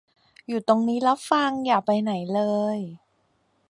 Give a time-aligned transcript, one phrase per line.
[0.47, 2.41] อยู่ตรงนี้ล่ะฟัง อย่าไปไหนเล
[2.75, 2.77] ย